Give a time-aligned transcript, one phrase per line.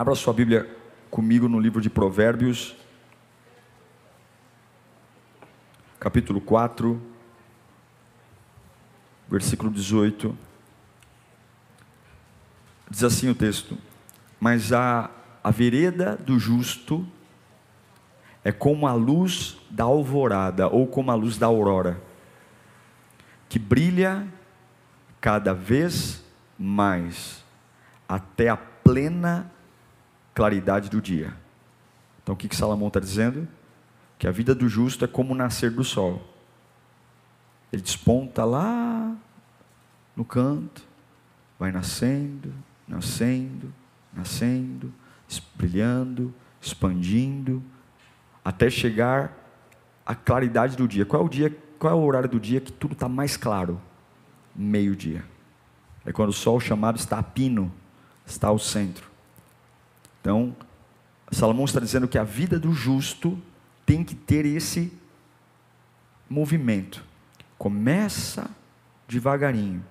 [0.00, 0.66] Abra sua Bíblia
[1.10, 2.74] comigo no livro de Provérbios,
[5.98, 6.98] capítulo 4,
[9.28, 10.34] versículo 18.
[12.88, 13.76] Diz assim o texto:
[14.40, 15.10] Mas a,
[15.44, 17.06] a vereda do justo
[18.42, 22.00] é como a luz da alvorada, ou como a luz da aurora,
[23.50, 24.26] que brilha
[25.20, 26.24] cada vez
[26.58, 27.44] mais,
[28.08, 29.59] até a plena
[30.40, 31.34] claridade do dia.
[32.22, 33.46] Então o que, que Salomão está dizendo?
[34.18, 36.34] Que a vida do justo é como o nascer do sol.
[37.70, 39.14] Ele desponta lá
[40.16, 40.82] no canto,
[41.58, 42.54] vai nascendo,
[42.88, 43.70] nascendo,
[44.14, 44.90] nascendo,
[45.56, 47.62] brilhando, expandindo,
[48.42, 49.36] até chegar
[50.06, 51.04] à claridade do dia.
[51.04, 51.54] Qual é o dia?
[51.78, 53.78] Qual é o horário do dia que tudo está mais claro?
[54.56, 55.22] Meio-dia.
[56.02, 57.70] É quando o sol chamado está a pino,
[58.24, 59.09] está ao centro.
[60.20, 60.54] Então,
[61.30, 63.38] Salomão está dizendo que a vida do justo
[63.86, 64.92] tem que ter esse
[66.28, 67.04] movimento.
[67.56, 68.50] Começa
[69.08, 69.84] devagarinho,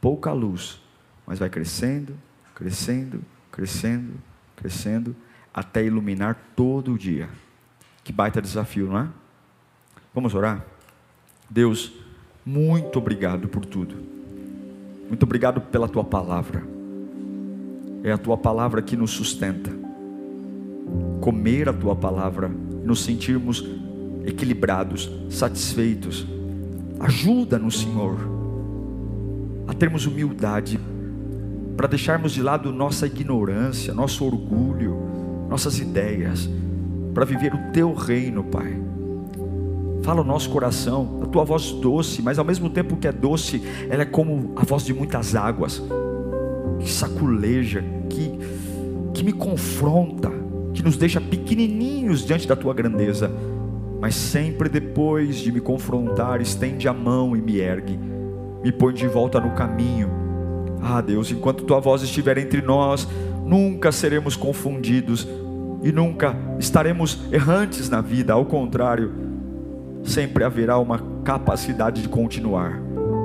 [0.00, 0.80] pouca luz,
[1.26, 2.16] mas vai crescendo,
[2.54, 4.14] crescendo, crescendo,
[4.56, 5.16] crescendo,
[5.52, 7.28] até iluminar todo o dia.
[8.04, 9.08] Que baita desafio, não é?
[10.14, 10.64] Vamos orar?
[11.48, 11.92] Deus,
[12.44, 13.96] muito obrigado por tudo.
[15.08, 16.79] Muito obrigado pela tua palavra.
[18.02, 19.70] É a tua palavra que nos sustenta.
[21.20, 23.64] Comer a tua palavra, nos sentirmos
[24.24, 26.26] equilibrados, satisfeitos.
[26.98, 28.18] Ajuda-nos, Senhor,
[29.66, 30.78] a termos humildade
[31.76, 34.96] para deixarmos de lado nossa ignorância, nosso orgulho,
[35.48, 36.48] nossas ideias,
[37.14, 38.78] para viver o teu reino, Pai.
[40.02, 43.62] Fala o nosso coração, a tua voz doce, mas ao mesmo tempo que é doce,
[43.88, 45.82] ela é como a voz de muitas águas,
[46.80, 48.32] que saculeja, que,
[49.14, 50.30] que me confronta,
[50.72, 53.30] que nos deixa pequenininhos diante da tua grandeza,
[54.00, 57.98] mas sempre depois de me confrontar, estende a mão e me ergue,
[58.62, 60.20] me põe de volta no caminho
[60.82, 63.06] ah, Deus, enquanto tua voz estiver entre nós,
[63.44, 65.28] nunca seremos confundidos
[65.82, 69.12] e nunca estaremos errantes na vida, ao contrário,
[70.02, 72.80] sempre haverá uma capacidade de continuar.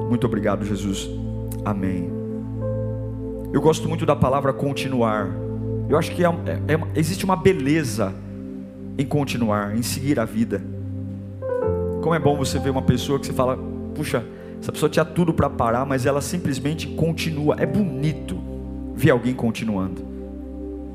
[0.09, 1.09] Muito obrigado, Jesus.
[1.63, 2.14] Amém.
[3.55, 5.29] Eu gosto muito da palavra continuar.
[5.88, 8.13] Eu acho que é, é, é, existe uma beleza
[8.97, 10.61] em continuar, em seguir a vida.
[12.01, 13.57] Como é bom você ver uma pessoa que você fala,
[13.95, 14.25] puxa,
[14.59, 17.55] essa pessoa tinha tudo para parar, mas ela simplesmente continua.
[17.57, 18.38] É bonito
[18.93, 20.05] ver alguém continuando.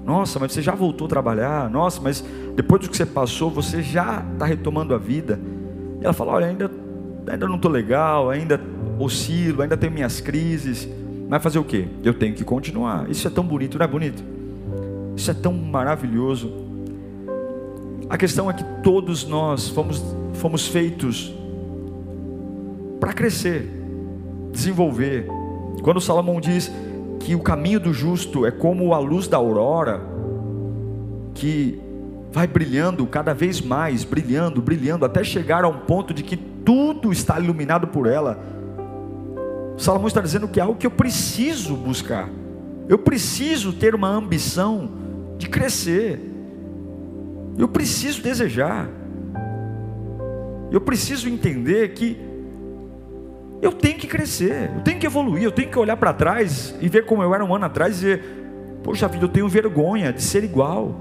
[0.04, 1.70] Nossa, mas você já voltou a trabalhar.
[1.70, 2.22] Nossa, mas
[2.54, 5.40] depois do que você passou, você já está retomando a vida.
[5.98, 6.70] E ela fala: Olha, ainda,
[7.26, 8.60] ainda não estou legal, ainda
[8.98, 10.86] oscilo, ainda tenho minhas crises.
[11.30, 11.86] Mas fazer o quê?
[12.02, 13.08] Eu tenho que continuar.
[13.08, 14.20] Isso é tão bonito, não é bonito?
[15.14, 16.52] Isso é tão maravilhoso.
[18.08, 20.04] A questão é que todos nós fomos,
[20.34, 21.32] fomos feitos
[22.98, 23.70] para crescer,
[24.52, 25.28] desenvolver.
[25.84, 26.68] Quando Salomão diz
[27.20, 30.00] que o caminho do justo é como a luz da aurora,
[31.32, 31.80] que
[32.32, 37.12] vai brilhando cada vez mais, brilhando, brilhando, até chegar a um ponto de que tudo
[37.12, 38.59] está iluminado por ela.
[39.80, 42.28] Salomão está dizendo que é algo que eu preciso buscar,
[42.86, 44.90] eu preciso ter uma ambição
[45.38, 46.20] de crescer,
[47.56, 48.88] eu preciso desejar,
[50.70, 52.20] eu preciso entender que
[53.62, 56.88] eu tenho que crescer, eu tenho que evoluir, eu tenho que olhar para trás e
[56.88, 58.24] ver como eu era um ano atrás e dizer:
[58.82, 60.94] Poxa vida, eu tenho vergonha de ser igual,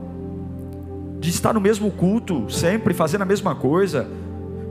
[1.19, 4.07] de estar no mesmo culto, sempre fazendo a mesma coisa,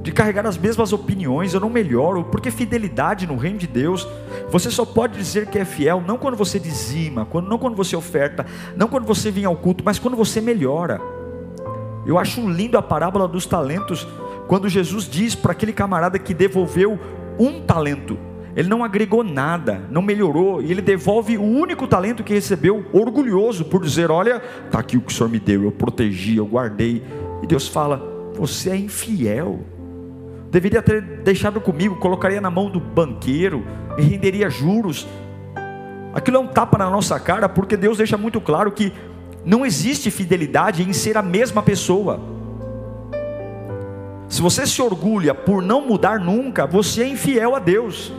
[0.08, 4.08] de carregar as mesmas opiniões, eu não melhoro, porque fidelidade no reino de Deus,
[4.49, 7.94] você só pode dizer que é fiel, não quando você dizima, quando, não quando você
[7.94, 10.99] oferta, não quando você vem ao culto, mas quando você melhora.
[12.06, 14.08] Eu acho lindo a parábola dos talentos,
[14.46, 16.99] quando Jesus diz para aquele camarada que devolveu
[17.38, 18.16] um talento.
[18.56, 23.66] Ele não agregou nada, não melhorou, e ele devolve o único talento que recebeu, orgulhoso
[23.66, 27.04] por dizer: Olha, está aqui o que o Senhor me deu, eu protegi, eu guardei.
[27.43, 29.76] E Deus fala: Você é infiel.
[30.50, 33.65] Deveria ter deixado comigo, colocaria na mão do banqueiro
[33.99, 35.06] e renderia juros.
[36.15, 38.93] Aquilo é um tapa na nossa cara, porque Deus deixa muito claro que
[39.45, 42.21] Não existe fidelidade em ser a mesma pessoa.
[44.29, 48.12] Se você se orgulha por não mudar nunca, você é infiel a Deus.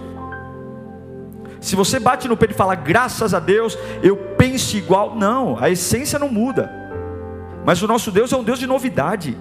[1.62, 5.70] Se você bate no peito e fala, graças a Deus, eu penso igual, não, a
[5.70, 6.72] essência não muda.
[7.64, 9.38] Mas o nosso Deus é um Deus de novidade.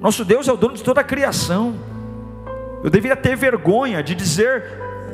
[0.00, 1.74] Nosso Deus é o dono de toda a criação.
[2.84, 4.62] Eu deveria ter vergonha de dizer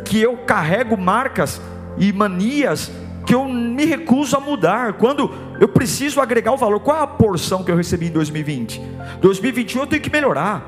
[0.05, 1.63] que eu carrego marcas
[1.97, 2.91] e manias
[3.25, 4.95] que eu me recuso a mudar.
[4.95, 5.31] Quando
[5.61, 8.83] eu preciso agregar o valor, qual é a porção que eu recebi em 2020?
[9.21, 10.65] 2021 eu tenho que melhorar.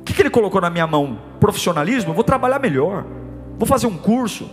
[0.00, 1.16] O que, que ele colocou na minha mão?
[1.38, 2.10] Profissionalismo?
[2.10, 3.04] Eu vou trabalhar melhor.
[3.56, 4.50] Vou fazer um curso.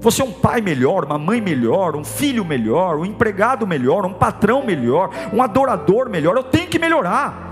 [0.00, 4.14] Vou ser um pai melhor, uma mãe melhor, um filho melhor, um empregado melhor, um
[4.14, 6.36] patrão melhor, um adorador melhor.
[6.36, 7.49] Eu tenho que melhorar.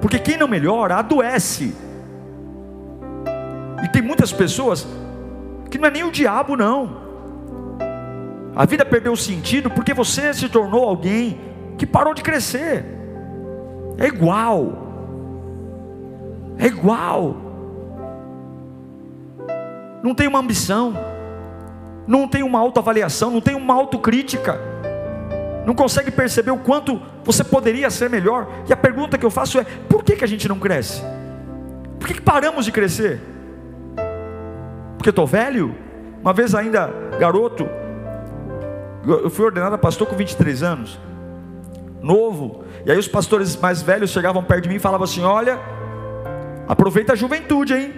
[0.00, 1.74] Porque quem não melhora adoece.
[3.82, 4.86] E tem muitas pessoas
[5.70, 7.08] que não é nem o diabo, não.
[8.54, 11.38] A vida perdeu sentido porque você se tornou alguém
[11.76, 12.84] que parou de crescer.
[13.96, 14.88] É igual.
[16.58, 17.36] É igual.
[20.02, 20.94] Não tem uma ambição.
[22.06, 24.58] Não tem uma autoavaliação, não tem uma autocrítica.
[25.68, 28.48] Não consegue perceber o quanto você poderia ser melhor.
[28.66, 31.02] E a pergunta que eu faço é: por que, que a gente não cresce?
[32.00, 33.20] Por que, que paramos de crescer?
[34.96, 35.76] Porque estou velho?
[36.22, 37.68] Uma vez ainda garoto,
[39.06, 40.98] eu fui ordenado a pastor com 23 anos,
[42.00, 42.64] novo.
[42.86, 45.58] E aí os pastores mais velhos chegavam perto de mim e falavam assim: Olha,
[46.66, 47.92] aproveita a juventude, hein?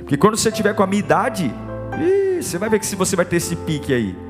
[0.00, 1.54] Porque quando você tiver com a minha idade,
[2.00, 4.29] ih, você vai ver que se você vai ter esse pique aí.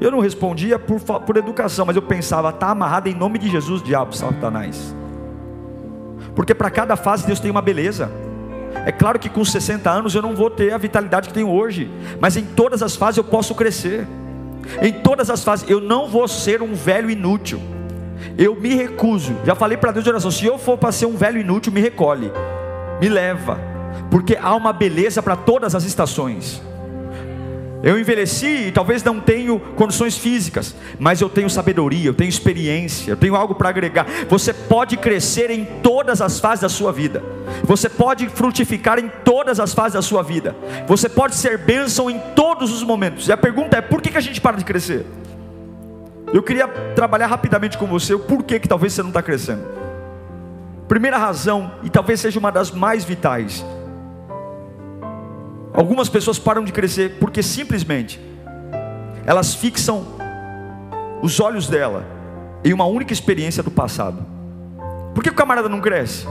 [0.00, 3.82] Eu não respondia por, por educação, mas eu pensava, está amarrado em nome de Jesus,
[3.82, 4.94] diabo, Satanás.
[6.34, 8.10] Porque para cada fase Deus tem uma beleza.
[8.86, 11.90] É claro que com 60 anos eu não vou ter a vitalidade que tenho hoje,
[12.20, 14.06] mas em todas as fases eu posso crescer.
[14.80, 17.60] Em todas as fases, eu não vou ser um velho inútil.
[18.36, 19.34] Eu me recuso.
[19.44, 21.80] Já falei para Deus de oração: se eu for para ser um velho inútil, me
[21.80, 22.30] recolhe,
[23.00, 23.58] me leva,
[24.10, 26.62] porque há uma beleza para todas as estações.
[27.80, 33.12] Eu envelheci e talvez não tenho condições físicas, mas eu tenho sabedoria, eu tenho experiência,
[33.12, 34.04] eu tenho algo para agregar.
[34.28, 37.22] Você pode crescer em todas as fases da sua vida.
[37.62, 40.56] Você pode frutificar em todas as fases da sua vida.
[40.88, 43.28] Você pode ser bênção em todos os momentos.
[43.28, 45.06] E a pergunta é: por que, que a gente para de crescer?
[46.32, 46.66] Eu queria
[46.96, 49.62] trabalhar rapidamente com você o porquê que talvez você não está crescendo.
[50.88, 53.64] Primeira razão, e talvez seja uma das mais vitais,
[55.78, 58.18] Algumas pessoas param de crescer porque simplesmente
[59.24, 60.04] elas fixam
[61.22, 62.04] os olhos dela
[62.64, 64.26] em uma única experiência do passado.
[65.14, 66.26] Por que o camarada não cresce?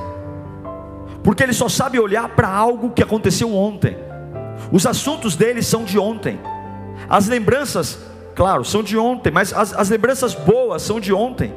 [1.23, 3.95] Porque ele só sabe olhar para algo que aconteceu ontem.
[4.69, 6.37] Os assuntos dele são de ontem.
[7.07, 7.97] As lembranças,
[8.35, 11.53] claro, são de ontem, mas as, as lembranças boas são de ontem.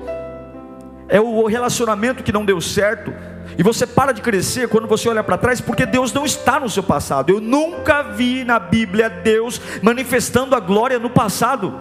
[1.11, 3.13] É o relacionamento que não deu certo,
[3.59, 6.71] e você para de crescer quando você olha para trás, porque Deus não está no
[6.71, 7.31] seu passado.
[7.31, 11.75] Eu nunca vi na Bíblia Deus manifestando a glória no passado.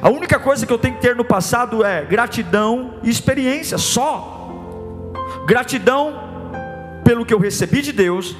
[0.00, 5.12] A única coisa que eu tenho que ter no passado é gratidão e experiência, só.
[5.46, 6.14] Gratidão
[7.04, 8.36] pelo que eu recebi de Deus,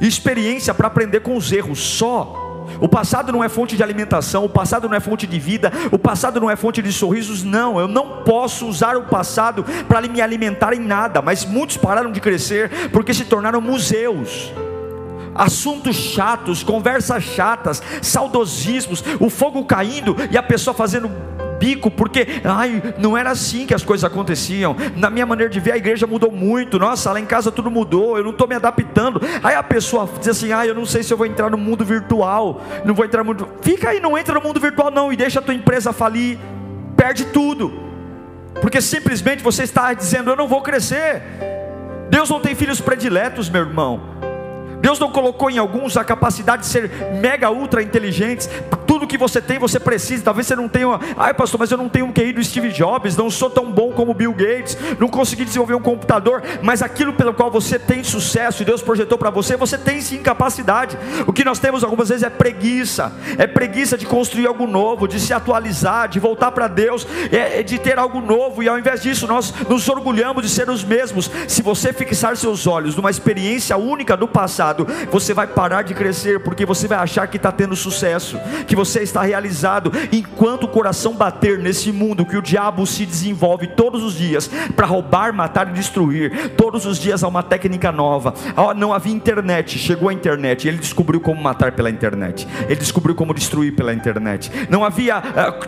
[0.00, 2.41] e experiência para aprender com os erros, só.
[2.80, 5.98] O passado não é fonte de alimentação, o passado não é fonte de vida, o
[5.98, 7.78] passado não é fonte de sorrisos, não.
[7.78, 12.20] Eu não posso usar o passado para me alimentar em nada, mas muitos pararam de
[12.20, 14.52] crescer porque se tornaram museus
[15.34, 21.10] assuntos chatos, conversas chatas, saudosismos, o fogo caindo e a pessoa fazendo
[21.62, 24.74] bico, porque, ai, não era assim que as coisas aconteciam.
[24.96, 26.76] Na minha maneira de ver, a igreja mudou muito.
[26.76, 29.22] Nossa, lá em casa tudo mudou, eu não estou me adaptando.
[29.44, 31.84] Aí a pessoa diz assim: ai, eu não sei se eu vou entrar no mundo
[31.84, 33.48] virtual, não vou entrar no mundo.
[33.60, 36.36] Fica aí, não entra no mundo virtual, não, e deixa a tua empresa falir,
[36.96, 37.72] perde tudo,
[38.60, 41.22] porque simplesmente você está dizendo: eu não vou crescer.
[42.10, 44.12] Deus não tem filhos prediletos, meu irmão.
[44.82, 46.90] Deus não colocou em alguns a capacidade de ser
[47.20, 48.50] mega ultra inteligentes.
[48.86, 50.22] Tudo que você tem, você precisa.
[50.22, 53.16] Talvez você não tenha, ai pastor, mas eu não tenho um QI do Steve Jobs,
[53.16, 57.34] não sou tão bom como Bill Gates, não consegui desenvolver um computador, mas aquilo pelo
[57.34, 60.98] qual você tem sucesso e Deus projetou para você, você tem sim capacidade.
[61.26, 65.20] O que nós temos algumas vezes é preguiça, é preguiça de construir algo novo, de
[65.20, 69.02] se atualizar, de voltar para Deus, é, é de ter algo novo, e ao invés
[69.02, 71.30] disso, nós nos orgulhamos de ser os mesmos.
[71.48, 76.40] Se você fixar seus olhos numa experiência única do passado, você vai parar de crescer,
[76.40, 78.38] porque você vai achar que está tendo sucesso,
[78.72, 79.92] que você está realizado.
[80.10, 84.86] Enquanto o coração bater nesse mundo que o diabo se desenvolve todos os dias para
[84.86, 88.32] roubar, matar e destruir, todos os dias há uma técnica nova.
[88.74, 93.34] Não havia internet, chegou a internet, ele descobriu como matar pela internet, ele descobriu como
[93.34, 94.50] destruir pela internet.
[94.70, 95.22] Não havia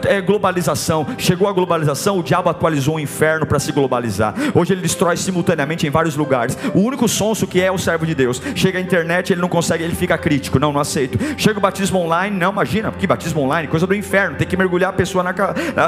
[0.07, 4.35] é, globalização, chegou a globalização, o diabo atualizou o inferno para se globalizar.
[4.55, 6.57] Hoje ele destrói simultaneamente em vários lugares.
[6.75, 8.41] O único sonso que é o servo de Deus.
[8.55, 10.59] Chega a internet, ele não consegue, ele fica crítico.
[10.59, 11.19] Não, não aceito.
[11.37, 14.37] Chega o batismo online, não, imagina, que batismo online, coisa do inferno.
[14.37, 15.33] Tem que mergulhar a pessoa na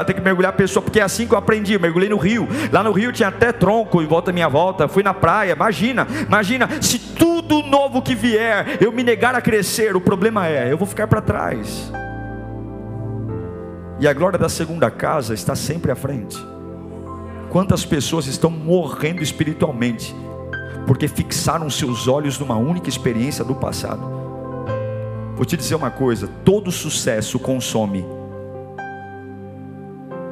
[0.05, 1.73] tem que mergulhar a pessoa, porque é assim que eu aprendi.
[1.73, 2.47] Eu mergulhei no rio.
[2.71, 4.87] Lá no rio tinha até tronco em volta da minha volta.
[4.87, 5.53] Fui na praia.
[5.53, 10.71] Imagina, imagina, se tudo novo que vier, eu me negar a crescer, o problema é,
[10.71, 11.91] eu vou ficar para trás.
[13.99, 16.37] E a glória da segunda casa está sempre à frente.
[17.49, 20.15] Quantas pessoas estão morrendo espiritualmente
[20.85, 24.26] porque fixaram seus olhos numa única experiência do passado?
[25.37, 28.05] Vou te dizer uma coisa: todo sucesso consome.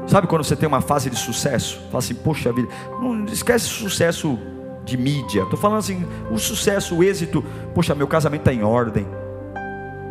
[0.08, 1.80] Sabe quando você tem uma fase de sucesso?
[1.92, 2.68] Fala assim, poxa vida,
[3.02, 4.38] não esquece sucesso
[4.84, 5.44] de mídia.
[5.44, 7.44] Estou falando assim, o sucesso, o êxito.
[7.74, 9.08] Poxa, meu casamento está em ordem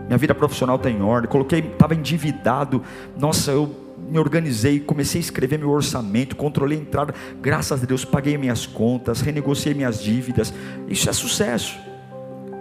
[0.06, 2.82] minha vida profissional está em ordem, coloquei, estava endividado,
[3.18, 3.74] nossa, eu
[4.08, 8.66] me organizei, comecei a escrever meu orçamento, controlei a entrada, graças a Deus paguei minhas
[8.66, 10.52] contas, renegociei minhas dívidas,
[10.88, 11.78] isso é sucesso.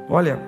[0.10, 0.40] Olha,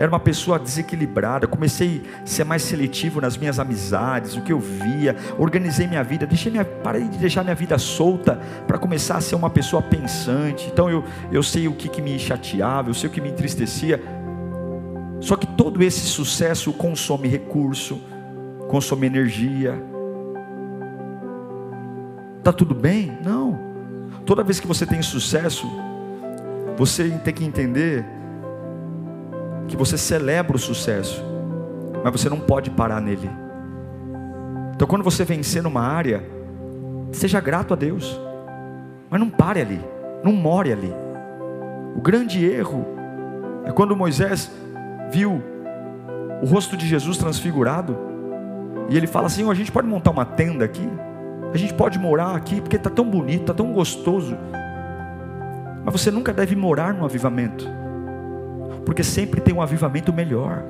[0.00, 4.58] era uma pessoa desequilibrada, comecei a ser mais seletivo nas minhas amizades, o que eu
[4.58, 9.20] via, organizei minha vida, deixei minha, parei de deixar minha vida solta para começar a
[9.20, 10.68] ser uma pessoa pensante.
[10.72, 14.00] Então eu, eu sei o que, que me chateava, eu sei o que me entristecia
[15.20, 18.00] só que todo esse sucesso consome recurso,
[18.68, 19.80] consome energia.
[22.42, 23.18] Tá tudo bem?
[23.22, 23.58] Não.
[24.24, 25.70] Toda vez que você tem sucesso,
[26.76, 28.04] você tem que entender
[29.70, 31.24] que você celebra o sucesso,
[32.02, 33.30] mas você não pode parar nele.
[34.74, 36.24] Então, quando você vencer numa área,
[37.12, 38.20] seja grato a Deus,
[39.08, 39.80] mas não pare ali,
[40.24, 40.92] não more ali.
[41.96, 42.84] O grande erro
[43.64, 44.50] é quando Moisés
[45.12, 45.40] viu
[46.42, 47.96] o rosto de Jesus transfigurado,
[48.88, 50.88] e ele fala assim: a gente pode montar uma tenda aqui,
[51.54, 54.36] a gente pode morar aqui, porque está tão bonito, está tão gostoso.
[55.84, 57.68] Mas você nunca deve morar no avivamento,
[58.84, 60.62] porque sempre tem um avivamento melhor.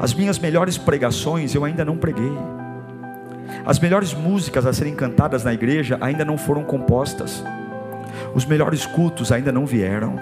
[0.00, 2.32] As minhas melhores pregações eu ainda não preguei.
[3.64, 7.44] As melhores músicas a serem cantadas na igreja ainda não foram compostas.
[8.34, 10.18] Os melhores cultos ainda não vieram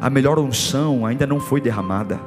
[0.00, 2.18] a melhor unção ainda não foi derramada.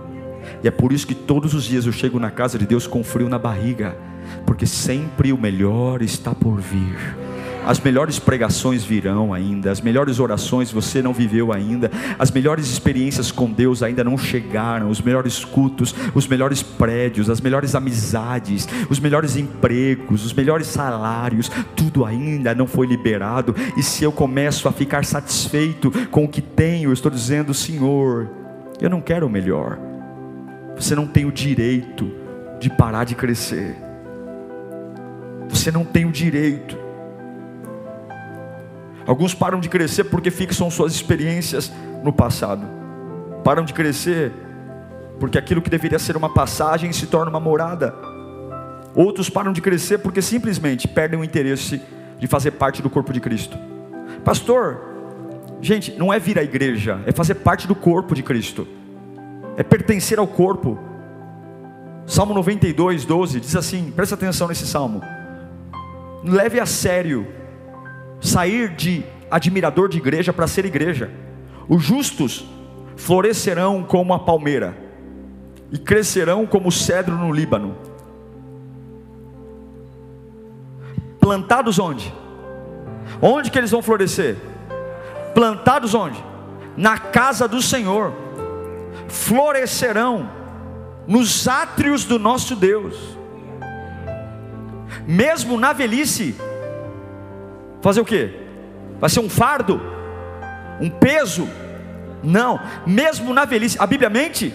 [0.63, 3.03] E é por isso que todos os dias eu chego na casa de Deus com
[3.03, 3.97] frio na barriga,
[4.45, 7.24] porque sempre o melhor está por vir.
[7.65, 13.31] As melhores pregações virão ainda, as melhores orações você não viveu ainda, as melhores experiências
[13.31, 18.99] com Deus ainda não chegaram, os melhores cultos, os melhores prédios, as melhores amizades, os
[18.99, 23.55] melhores empregos, os melhores salários, tudo ainda não foi liberado.
[23.75, 28.29] E se eu começo a ficar satisfeito com o que tenho, eu estou dizendo, Senhor,
[28.79, 29.79] eu não quero o melhor.
[30.75, 32.11] Você não tem o direito
[32.59, 33.75] de parar de crescer.
[35.49, 36.84] Você não tem o direito
[39.07, 41.71] Alguns param de crescer porque fixam suas experiências
[42.03, 42.65] no passado.
[43.43, 44.31] Param de crescer
[45.19, 47.93] porque aquilo que deveria ser uma passagem se torna uma morada.
[48.95, 51.81] Outros param de crescer porque simplesmente perdem o interesse
[52.17, 53.57] de fazer parte do corpo de Cristo.
[54.23, 54.79] Pastor,
[55.61, 58.67] gente, não é vir à igreja, é fazer parte do corpo de Cristo,
[59.57, 60.79] é pertencer ao corpo.
[62.07, 65.01] Salmo 92, 12 diz assim: presta atenção nesse salmo.
[66.23, 67.27] Leve a sério
[68.19, 71.11] sair de admirador de igreja para ser igreja.
[71.67, 72.45] Os justos
[72.95, 74.77] florescerão como a palmeira
[75.71, 77.75] e crescerão como o cedro no Líbano.
[81.19, 82.13] Plantados onde?
[83.21, 84.37] Onde que eles vão florescer?
[85.33, 86.23] Plantados onde?
[86.77, 88.13] Na casa do Senhor.
[89.07, 90.29] Florescerão
[91.07, 93.17] nos átrios do nosso Deus.
[95.07, 96.35] Mesmo na velhice,
[97.85, 98.33] Fazer o quê?
[98.99, 99.79] Vai ser um fardo?
[100.81, 101.47] Um peso?
[102.23, 104.51] Não, mesmo na velhice, a Bíblia mente?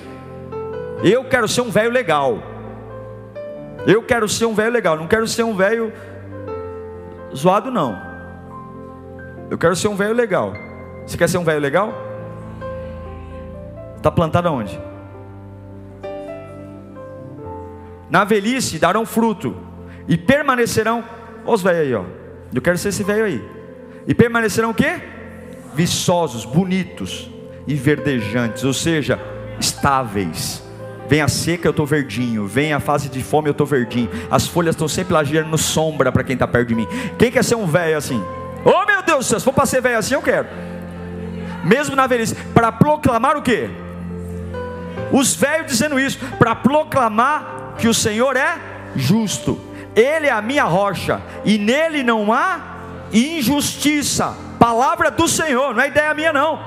[1.04, 2.42] Eu quero ser um velho legal.
[3.86, 5.92] Eu quero ser um velho legal, não quero ser um velho
[7.32, 7.96] zoado, não.
[9.48, 10.52] Eu quero ser um velho legal.
[11.06, 11.94] Você quer ser um velho legal?
[13.96, 14.76] Está plantado aonde?
[18.10, 19.56] Na velhice darão fruto
[20.08, 21.04] e permanecerão.
[21.44, 22.19] Olha os velhos aí, ó.
[22.54, 23.44] Eu quero ser esse velho aí.
[24.06, 25.00] E permanecerão o quê?
[25.74, 27.30] Viçosos, bonitos
[27.66, 29.20] e verdejantes, ou seja,
[29.60, 30.62] estáveis.
[31.08, 32.46] Vem a seca, eu estou verdinho.
[32.46, 34.08] Vem a fase de fome, eu estou verdinho.
[34.30, 36.86] As folhas estão sempre lajeando sombra para quem está perto de mim.
[37.18, 38.22] Quem quer ser um velho assim?
[38.64, 40.46] Oh meu Deus do céu, se for para ser velho assim, eu quero.
[41.64, 43.68] Mesmo na velhice, para proclamar o quê?
[45.12, 48.58] Os velhos dizendo isso, para proclamar que o Senhor é
[48.94, 49.69] justo.
[49.94, 52.60] Ele é a minha rocha, e nele não há
[53.12, 54.34] injustiça.
[54.58, 56.60] Palavra do Senhor, não é ideia minha não.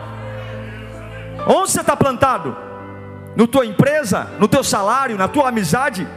[1.47, 2.55] Onde você está plantado?
[3.35, 6.07] No tua empresa, no teu salário, na tua amizade?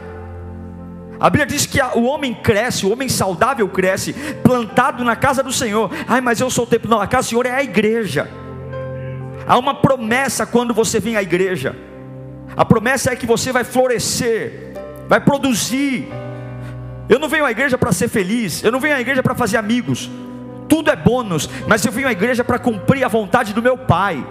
[1.19, 5.51] A Bíblia diz que o homem cresce, o homem saudável cresce, plantado na casa do
[5.51, 5.89] Senhor.
[6.07, 8.29] Ai, mas eu sou o templo, não, a casa do Senhor é a igreja.
[9.47, 11.75] Há uma promessa quando você vem à igreja.
[12.55, 14.73] A promessa é que você vai florescer,
[15.07, 16.07] vai produzir.
[17.09, 19.57] Eu não venho à igreja para ser feliz, eu não venho à igreja para fazer
[19.57, 20.09] amigos.
[20.67, 24.25] Tudo é bônus, mas eu venho à igreja para cumprir a vontade do meu Pai.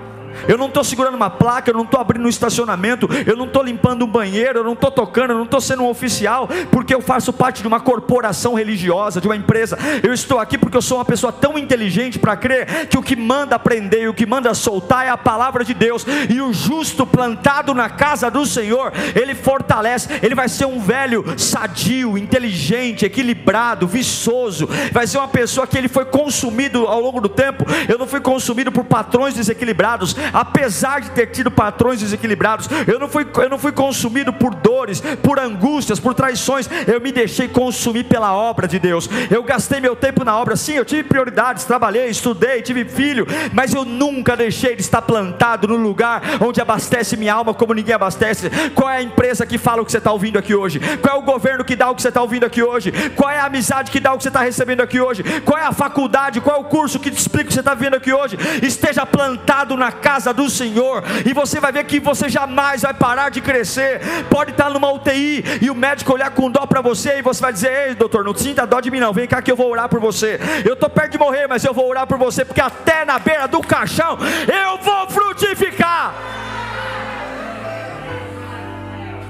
[0.48, 3.62] Eu não estou segurando uma placa, eu não estou abrindo um estacionamento, eu não estou
[3.62, 7.00] limpando um banheiro, eu não estou tocando, eu não estou sendo um oficial, porque eu
[7.00, 9.78] faço parte de uma corporação religiosa, de uma empresa.
[10.02, 13.16] Eu estou aqui porque eu sou uma pessoa tão inteligente para crer que o que
[13.16, 16.06] manda aprender e o que manda soltar é a palavra de Deus.
[16.28, 21.24] E o justo plantado na casa do Senhor, ele fortalece, ele vai ser um velho
[21.38, 27.28] sadio, inteligente, equilibrado, viçoso, vai ser uma pessoa que ele foi consumido ao longo do
[27.28, 27.64] tempo.
[27.88, 33.08] Eu não fui consumido por patrões desequilibrados, apesar de ter tido patrões desequilibrados, eu não
[33.08, 38.04] fui, eu não fui consumido por dores, por angústias, por traições, eu me deixei consumir
[38.04, 39.08] pela obra de Deus.
[39.30, 43.74] Eu gastei meu tempo na obra, sim, eu tive prioridades, trabalhei, estudei, tive filho, mas
[43.74, 48.50] eu nunca deixei de estar plantado no lugar onde abastece minha alma como ninguém abastece.
[48.74, 50.80] Qual é a empresa que fala o que você está ouvindo aqui hoje?
[50.98, 52.92] Qual é o governo que dá o que você está ouvindo aqui hoje?
[53.14, 55.22] Qual é a amizade que dá o que você está recebendo aqui hoje?
[55.42, 56.40] Qual é a faculdade?
[56.40, 58.36] Qual é o curso que te explica o que você está vendo aqui hoje?
[58.62, 63.28] Esteja plantado na casa do Senhor, e você vai ver que você jamais vai parar
[63.28, 64.00] de crescer.
[64.30, 67.52] Pode estar numa UTI e o médico olhar com dó para você, e você vai
[67.52, 69.12] dizer: Ei, doutor, não sinta dó de mim, não.
[69.12, 70.38] Vem cá que eu vou orar por você.
[70.64, 73.48] Eu estou perto de morrer, mas eu vou orar por você, porque até na beira
[73.48, 76.45] do caixão eu vou frutificar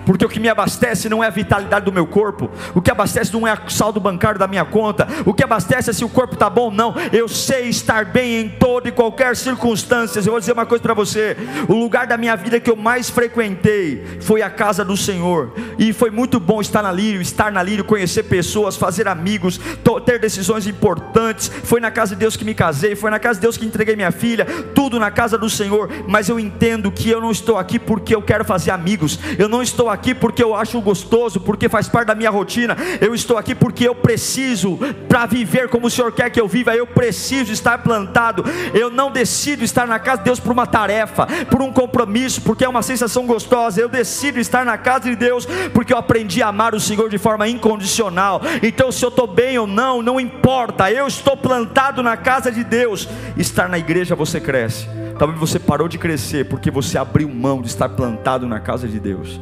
[0.07, 3.33] porque o que me abastece não é a vitalidade do meu corpo, o que abastece
[3.33, 6.35] não é o saldo bancário da minha conta, o que abastece é se o corpo
[6.35, 6.95] está bom, não.
[7.13, 10.21] Eu sei estar bem em toda e qualquer circunstância.
[10.21, 11.37] Eu vou dizer uma coisa para você:
[11.69, 15.93] o lugar da minha vida que eu mais frequentei foi a casa do Senhor, e
[15.93, 19.61] foi muito bom estar na Lírio, estar na Lírio, conhecer pessoas, fazer amigos,
[20.05, 21.51] ter decisões importantes.
[21.65, 23.97] Foi na casa de Deus que me casei, foi na casa de Deus que entreguei
[23.97, 25.91] minha filha, tudo na casa do Senhor.
[26.07, 29.63] Mas eu entendo que eu não estou aqui porque eu quero fazer amigos, eu não
[29.63, 32.77] estou aqui aqui porque eu acho gostoso, porque faz parte da minha rotina.
[33.01, 34.79] Eu estou aqui porque eu preciso,
[35.09, 38.45] para viver como o Senhor quer que eu viva, eu preciso estar plantado.
[38.73, 42.65] Eu não decido estar na casa de Deus por uma tarefa, por um compromisso, porque
[42.65, 43.81] é uma sensação gostosa.
[43.81, 47.19] Eu decido estar na casa de Deus porque eu aprendi a amar o Senhor de
[47.19, 48.41] forma incondicional.
[48.63, 50.91] Então, se eu estou bem ou não, não importa.
[50.91, 53.09] Eu estou plantado na casa de Deus.
[53.37, 54.87] Estar na igreja você cresce.
[55.19, 59.01] Talvez você parou de crescer porque você abriu mão de estar plantado na casa de
[59.01, 59.41] Deus.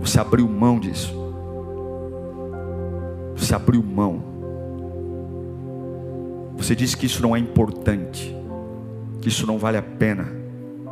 [0.00, 1.14] Você abriu mão disso.
[3.36, 4.22] Você abriu mão.
[6.56, 8.36] Você disse que isso não é importante,
[9.20, 10.28] que isso não vale a pena,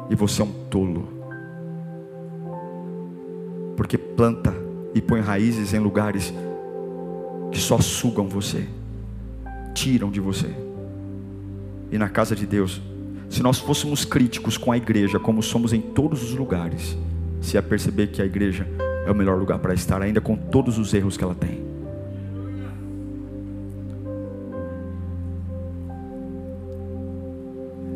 [0.08, 1.08] e você é um tolo.
[3.76, 4.54] Porque planta
[4.94, 6.32] e põe raízes em lugares
[7.52, 8.66] que só sugam você,
[9.74, 10.48] tiram de você.
[11.90, 12.80] E na casa de Deus,
[13.28, 16.96] se nós fôssemos críticos com a igreja, como somos em todos os lugares,
[17.40, 18.66] se ia perceber que a igreja
[19.08, 21.66] é o melhor lugar para estar, ainda com todos os erros que ela tem.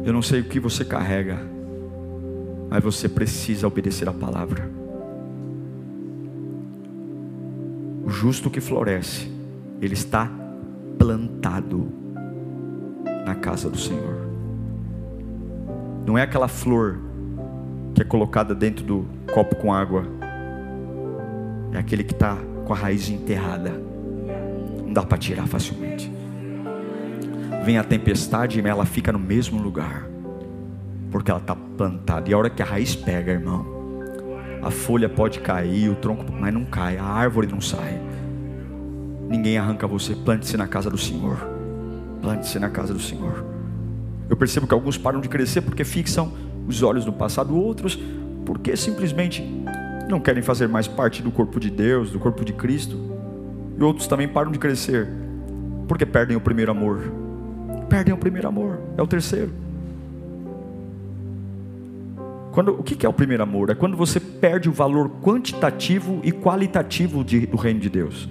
[0.07, 1.39] Eu não sei o que você carrega,
[2.71, 4.67] mas você precisa obedecer a palavra.
[8.07, 9.31] O justo que floresce,
[9.83, 10.31] ele está
[10.99, 11.93] plantado
[13.27, 14.17] na casa do Senhor.
[16.07, 16.99] Não é aquela flor
[17.95, 20.22] que é colocada dentro do copo com água
[21.73, 23.71] é aquele que está com a raiz enterrada.
[24.85, 26.13] Não dá para tirar facilmente.
[27.65, 30.07] Vem a tempestade e ela fica no mesmo lugar.
[31.11, 32.29] Porque ela está plantada.
[32.29, 33.67] E a hora que a raiz pega, irmão,
[34.63, 38.01] a folha pode cair, o tronco, mas não cai, a árvore não sai.
[39.29, 40.15] Ninguém arranca você.
[40.15, 41.39] Plante-se na casa do Senhor.
[42.21, 43.45] Plante-se na casa do Senhor.
[44.29, 46.33] Eu percebo que alguns param de crescer porque fixam
[46.67, 47.99] os olhos no passado, outros
[48.45, 49.43] porque simplesmente
[50.09, 52.99] não querem fazer mais parte do corpo de Deus, do corpo de Cristo.
[53.79, 55.09] E outros também param de crescer,
[55.89, 57.01] porque perdem o primeiro amor.
[57.89, 59.51] Perdem o primeiro amor, é o terceiro.
[62.53, 63.71] Quando, o que é o primeiro amor?
[63.71, 68.29] É quando você perde o valor quantitativo e qualitativo de, do reino de Deus.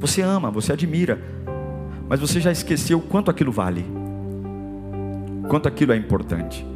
[0.00, 1.22] Você ama, você admira,
[2.08, 3.84] mas você já esqueceu quanto aquilo vale,
[5.48, 6.66] quanto aquilo é importante.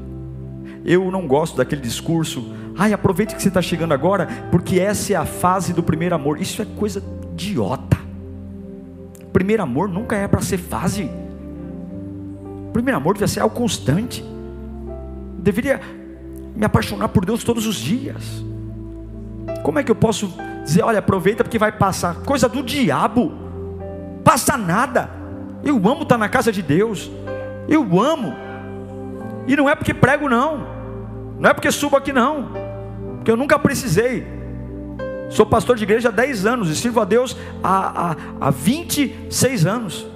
[0.85, 5.17] Eu não gosto daquele discurso, ai, aproveite que você está chegando agora, porque essa é
[5.17, 6.41] a fase do primeiro amor.
[6.41, 7.97] Isso é coisa idiota.
[9.33, 11.11] Primeiro amor nunca é para ser fase.
[12.73, 14.25] Primeiro amor deve ser algo constante.
[15.39, 15.81] Deveria
[16.55, 18.45] me apaixonar por Deus todos os dias.
[19.63, 20.33] Como é que eu posso
[20.65, 22.17] dizer, olha, aproveita porque vai passar?
[22.17, 23.33] Coisa do diabo.
[24.25, 25.11] Passa nada.
[25.63, 27.11] Eu amo estar na casa de Deus.
[27.69, 28.35] Eu amo.
[29.47, 30.67] E não é porque prego, não.
[31.39, 32.51] Não é porque subo aqui não,
[33.27, 34.25] porque eu nunca precisei.
[35.31, 39.67] Sou pastor de igreja há 10 anos e sirvo a Deus há, há, há 26
[39.67, 40.07] anos.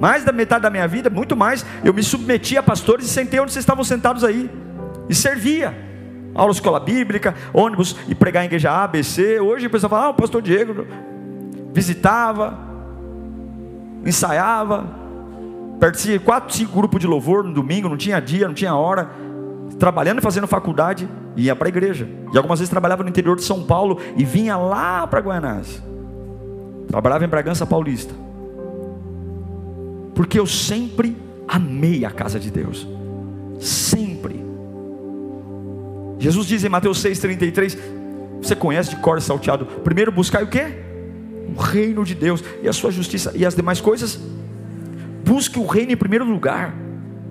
[0.00, 3.38] Mais da metade da minha vida, muito mais, eu me submeti a pastores e sentei
[3.38, 4.50] onde vocês estavam sentados aí.
[5.08, 5.72] E servia.
[6.34, 9.38] Aula escola bíblica, ônibus e pregar em igreja A, B, C.
[9.38, 10.84] Hoje o pessoal fala, ah, o pastor Diego
[11.72, 12.58] visitava,
[14.04, 14.86] ensaiava,
[15.78, 19.08] pertencia quatro, cinco grupos de louvor no domingo, não tinha dia, não tinha hora,
[19.78, 22.08] trabalhando e fazendo faculdade, ia para a igreja.
[22.32, 25.82] E algumas vezes trabalhava no interior de São Paulo e vinha lá para Guanás.
[26.88, 28.14] Trabalhava em Bragança Paulista.
[30.14, 31.16] Porque eu sempre
[31.48, 32.86] amei a casa de Deus.
[33.58, 34.44] Sempre.
[36.18, 37.78] Jesus diz em Mateus 6,33,
[38.40, 40.78] você conhece de cor salteado, primeiro buscar o quê?
[41.56, 44.20] O reino de Deus e a sua justiça e as demais coisas
[45.24, 46.74] Busque o reino em primeiro lugar.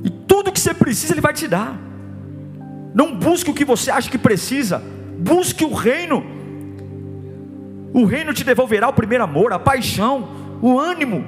[0.03, 1.79] E tudo que você precisa, Ele vai te dar.
[2.93, 4.81] Não busque o que você acha que precisa.
[5.17, 6.23] Busque o reino.
[7.93, 10.29] O reino te devolverá o primeiro amor, a paixão,
[10.61, 11.23] o ânimo.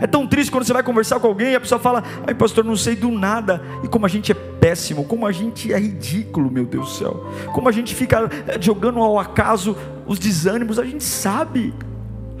[0.00, 2.64] É tão triste quando você vai conversar com alguém e a pessoa fala: Ai, pastor,
[2.64, 3.62] não sei do nada.
[3.84, 7.26] E como a gente é péssimo, como a gente é ridículo, meu Deus do céu.
[7.52, 11.74] Como a gente fica eh, jogando ao acaso os desânimos, a gente sabe.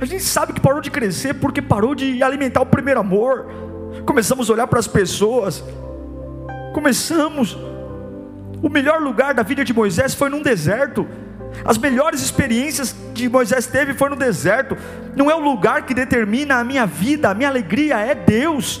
[0.00, 3.46] A gente sabe que parou de crescer porque parou de alimentar o primeiro amor.
[4.06, 5.62] Começamos a olhar para as pessoas.
[6.72, 7.58] Começamos.
[8.62, 11.06] O melhor lugar da vida de Moisés foi num deserto.
[11.64, 14.76] As melhores experiências que Moisés teve foi no deserto.
[15.16, 18.80] Não é o lugar que determina a minha vida, a minha alegria é Deus.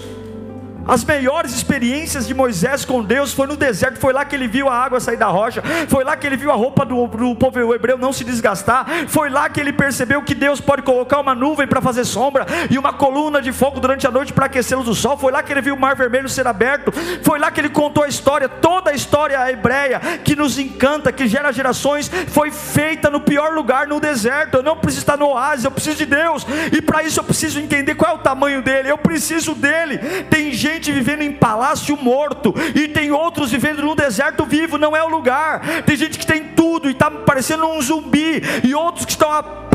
[0.86, 4.68] As melhores experiências de Moisés com Deus foi no deserto, foi lá que ele viu
[4.68, 7.74] a água sair da rocha, foi lá que ele viu a roupa do, do povo
[7.74, 11.66] hebreu não se desgastar, foi lá que ele percebeu que Deus pode colocar uma nuvem
[11.66, 15.16] para fazer sombra e uma coluna de fogo durante a noite para aquecê-los do sol,
[15.16, 18.04] foi lá que ele viu o mar vermelho ser aberto, foi lá que ele contou
[18.04, 23.20] a história, toda a história hebreia que nos encanta, que gera gerações, foi feita no
[23.20, 24.56] pior lugar, no deserto.
[24.56, 27.60] Eu não preciso estar no oásis, eu preciso de Deus, e para isso eu preciso
[27.60, 29.98] entender qual é o tamanho dele, eu preciso dele.
[30.28, 34.96] Tem gente gente vivendo em palácio morto, e tem outros vivendo no deserto vivo, não
[34.96, 35.82] é o lugar.
[35.84, 39.30] Tem gente que tem tudo e está parecendo um zumbi, e outros que estão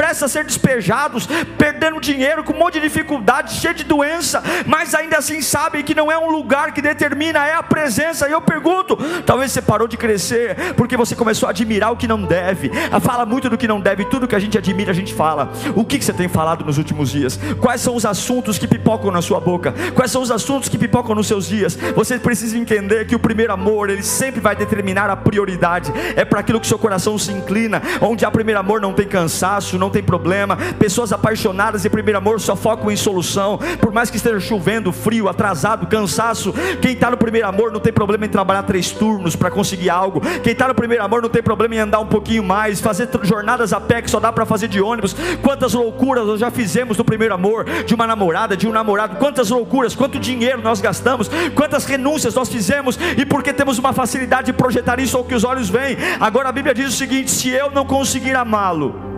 [0.05, 4.93] prestes a ser despejados, perdendo dinheiro, com um monte de dificuldade, cheio de doença, mas
[4.93, 8.29] ainda assim sabem que não é um lugar que determina, é a presença.
[8.29, 12.07] E eu pergunto: talvez você parou de crescer porque você começou a admirar o que
[12.07, 14.93] não deve, a fala muito do que não deve, tudo que a gente admira, a
[14.93, 15.51] gente fala.
[15.75, 17.39] O que você tem falado nos últimos dias?
[17.59, 19.73] Quais são os assuntos que pipocam na sua boca?
[19.95, 21.75] Quais são os assuntos que pipocam nos seus dias?
[21.95, 26.41] Você precisa entender que o primeiro amor, ele sempre vai determinar a prioridade, é para
[26.41, 29.94] aquilo que seu coração se inclina, onde há primeiro amor não tem cansaço, não tem
[30.03, 30.57] problema.
[30.79, 35.27] Pessoas apaixonadas em primeiro amor só focam em solução, por mais que esteja chovendo, frio,
[35.27, 36.53] atrasado, cansaço.
[36.81, 40.21] Quem está no primeiro amor não tem problema em trabalhar três turnos para conseguir algo.
[40.43, 43.73] Quem está no primeiro amor não tem problema em andar um pouquinho mais, fazer jornadas
[43.73, 45.15] a pé que só dá para fazer de ônibus.
[45.41, 49.17] Quantas loucuras nós já fizemos no primeiro amor, de uma namorada, de um namorado.
[49.17, 54.47] Quantas loucuras, quanto dinheiro nós gastamos, quantas renúncias nós fizemos, e porque temos uma facilidade
[54.47, 55.97] de projetar isso ao que os olhos veem.
[56.19, 59.14] Agora a Bíblia diz o seguinte: se eu não conseguir amá-lo,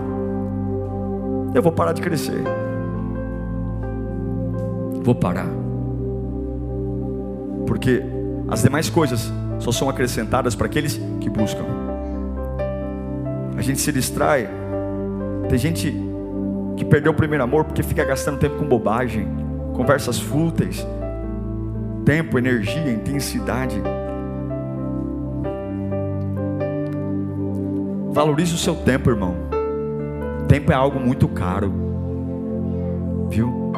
[1.58, 2.42] eu vou parar de crescer.
[5.02, 5.48] Vou parar.
[7.66, 8.04] Porque
[8.48, 11.66] as demais coisas só são acrescentadas para aqueles que buscam.
[13.58, 14.48] A gente se distrai.
[15.50, 15.96] Tem gente
[16.76, 19.28] que perdeu o primeiro amor porque fica gastando tempo com bobagem,
[19.74, 20.86] conversas fúteis,
[22.06, 23.82] tempo, energia, intensidade.
[28.12, 29.47] Valorize o seu tempo, irmão.
[30.48, 31.74] Tempo é algo muito caro,
[33.30, 33.74] viu?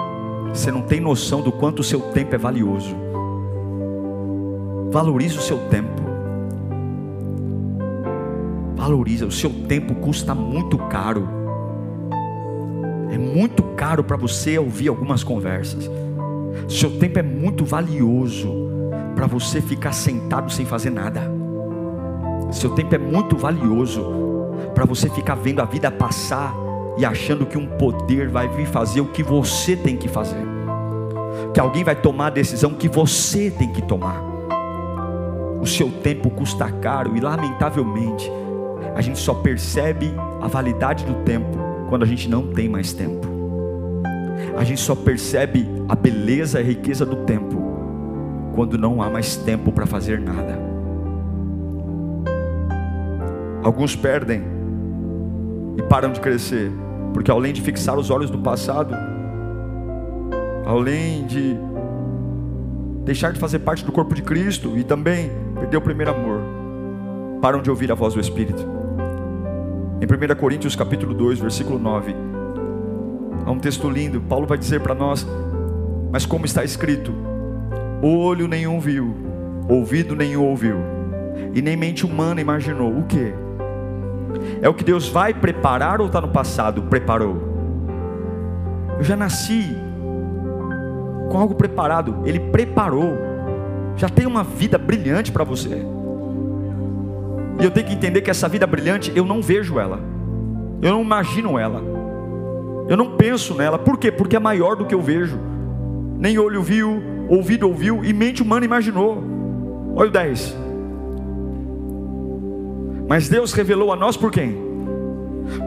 [0.54, 2.96] Você não tem noção do quanto o seu tempo é valioso.
[4.92, 6.02] Valorize o seu tempo.
[8.76, 11.28] Valoriza, o seu tempo custa muito caro.
[13.12, 15.90] É muito caro para você ouvir algumas conversas.
[16.68, 18.48] Seu tempo é muito valioso
[19.16, 21.22] para você ficar sentado sem fazer nada.
[22.52, 24.29] Seu tempo é muito valioso
[24.80, 26.56] para você ficar vendo a vida passar
[26.98, 30.42] e achando que um poder vai vir fazer o que você tem que fazer.
[31.54, 34.24] Que alguém vai tomar a decisão que você tem que tomar.
[35.62, 38.32] O seu tempo custa caro e lamentavelmente
[38.96, 41.58] a gente só percebe a validade do tempo
[41.90, 43.28] quando a gente não tem mais tempo.
[44.58, 47.62] A gente só percebe a beleza e a riqueza do tempo
[48.56, 50.58] quando não há mais tempo para fazer nada.
[53.62, 54.58] Alguns perdem
[55.80, 56.70] e param de crescer,
[57.14, 58.94] porque além de fixar os olhos no passado,
[60.66, 61.56] além de
[63.06, 66.42] deixar de fazer parte do corpo de Cristo e também perder o primeiro amor,
[67.42, 68.62] param de ouvir a voz do Espírito.
[70.02, 72.14] Em 1 Coríntios capítulo 2, versículo 9,
[73.46, 75.26] há um texto lindo, Paulo vai dizer para nós,
[76.12, 77.14] mas como está escrito,
[78.04, 79.16] olho nenhum viu,
[79.70, 80.76] ouvido nenhum ouviu,
[81.54, 83.34] e nem mente humana imaginou o que?
[84.62, 86.84] É o que Deus vai preparar ou está no passado?
[86.84, 87.42] Preparou.
[88.98, 89.76] Eu já nasci
[91.30, 92.22] com algo preparado.
[92.26, 93.14] Ele preparou.
[93.96, 95.86] Já tem uma vida brilhante para você.
[97.60, 100.00] E eu tenho que entender que essa vida brilhante eu não vejo ela.
[100.82, 101.82] Eu não imagino ela.
[102.88, 103.78] Eu não penso nela.
[103.78, 104.12] Por quê?
[104.12, 105.40] Porque é maior do que eu vejo.
[106.18, 109.24] Nem olho viu, ouvido ouviu e mente humana imaginou.
[109.96, 110.69] Olha o 10.
[113.10, 114.56] Mas Deus revelou a nós por quem?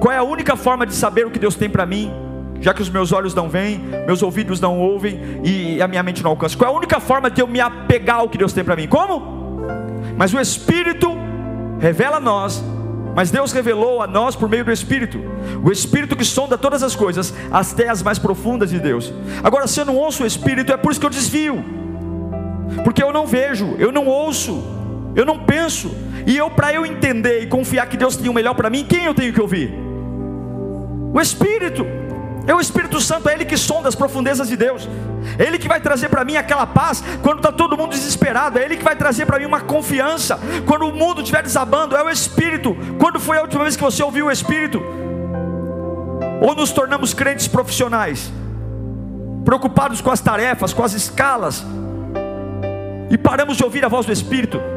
[0.00, 2.12] Qual é a única forma de saber o que Deus tem para mim?
[2.60, 6.22] Já que os meus olhos não veem, meus ouvidos não ouvem e a minha mente
[6.22, 6.56] não alcança.
[6.56, 8.86] Qual é a única forma de eu me apegar ao que Deus tem para mim?
[8.86, 9.60] Como?
[10.16, 11.10] Mas o Espírito
[11.80, 12.62] revela a nós
[13.14, 15.20] mas Deus revelou a nós por meio do Espírito,
[15.62, 19.12] o Espírito que sonda todas as coisas, as mais profundas de Deus.
[19.42, 21.62] Agora, se eu não ouço o Espírito, é por isso que eu desvio,
[22.84, 24.64] porque eu não vejo, eu não ouço,
[25.14, 25.94] eu não penso,
[26.26, 29.04] e eu, para eu entender e confiar que Deus tem o melhor para mim, quem
[29.04, 29.72] eu tenho que ouvir?
[31.12, 31.84] O Espírito.
[32.46, 34.88] É o Espírito Santo, é Ele que sonda as profundezas de Deus.
[35.38, 38.58] É Ele que vai trazer para mim aquela paz quando está todo mundo desesperado.
[38.58, 41.94] É Ele que vai trazer para mim uma confiança quando o mundo estiver desabando.
[41.94, 42.76] É o Espírito.
[42.98, 44.82] Quando foi a última vez que você ouviu o Espírito?
[46.40, 48.32] Ou nos tornamos crentes profissionais,
[49.44, 51.64] preocupados com as tarefas, com as escalas,
[53.08, 54.71] e paramos de ouvir a voz do Espírito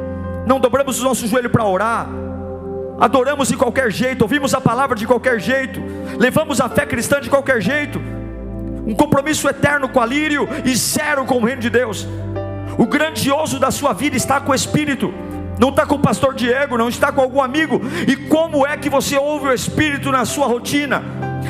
[0.45, 2.07] não dobramos o nosso joelho para orar,
[2.99, 5.81] adoramos de qualquer jeito, ouvimos a palavra de qualquer jeito,
[6.17, 7.99] levamos a fé cristã de qualquer jeito,
[8.85, 12.07] um compromisso eterno com a lírio e zero com o reino de Deus.
[12.77, 15.13] O grandioso da sua vida está com o Espírito,
[15.59, 17.81] não está com o pastor Diego, não está com algum amigo.
[18.07, 21.01] E como é que você ouve o Espírito na sua rotina?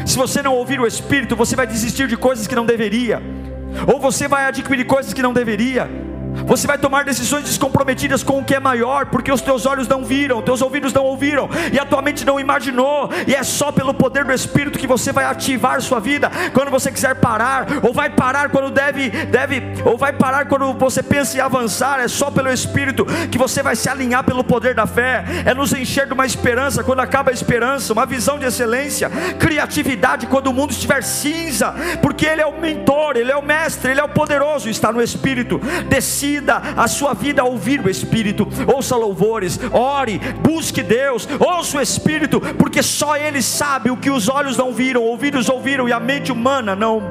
[0.06, 3.22] Se você não ouvir o Espírito, você vai desistir de coisas que não deveria,
[3.92, 6.05] ou você vai adquirir coisas que não deveria.
[6.44, 10.04] Você vai tomar decisões descomprometidas com o que é maior, porque os teus olhos não
[10.04, 13.94] viram, teus ouvidos não ouviram, e a tua mente não imaginou, e é só pelo
[13.94, 18.10] poder do Espírito que você vai ativar sua vida quando você quiser parar, ou vai
[18.10, 22.52] parar quando deve, deve, ou vai parar quando você pensa em avançar, é só pelo
[22.52, 26.26] Espírito que você vai se alinhar pelo poder da fé, é nos encher de uma
[26.26, 31.74] esperança quando acaba a esperança, uma visão de excelência, criatividade quando o mundo estiver cinza,
[32.02, 35.02] porque Ele é o mentor, Ele é o mestre, Ele é o poderoso, está no
[35.02, 41.28] Espírito, decida decida a sua vida a ouvir o Espírito, ouça louvores, ore, busque Deus,
[41.40, 45.88] ouça o Espírito, porque só Ele sabe o que os olhos não viram, ouvidos ouviram
[45.88, 47.02] e a mente humana não,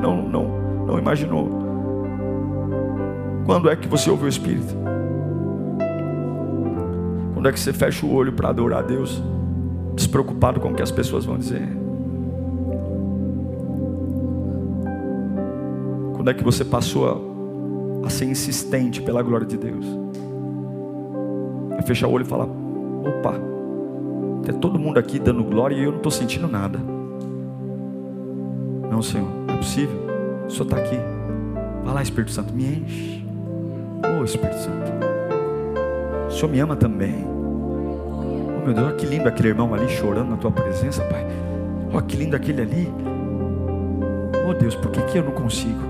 [0.00, 0.44] não, não,
[0.86, 1.62] não imaginou.
[3.46, 4.74] Quando é que você ouve o Espírito?
[7.34, 9.22] Quando é que você fecha o olho para adorar a Deus,
[9.94, 11.68] despreocupado com o que as pessoas vão dizer?
[16.14, 17.33] Quando é que você passou a
[18.06, 19.86] a ser insistente pela glória de Deus.
[21.78, 23.34] É fechar o olho e falar: opa,
[24.44, 26.78] tem todo mundo aqui dando glória e eu não estou sentindo nada.
[28.90, 29.96] Não, Senhor, é possível.
[30.46, 30.96] O Senhor está aqui.
[31.84, 33.26] Vai lá, Espírito Santo, me enche.
[34.20, 34.92] Oh, Espírito Santo.
[36.28, 37.24] O Senhor me ama também.
[37.26, 41.26] Oh, meu Deus, olha que lindo aquele irmão ali chorando na tua presença, Pai.
[41.92, 42.92] Olha que lindo aquele ali.
[44.48, 45.80] Oh Deus, por que, que eu não consigo?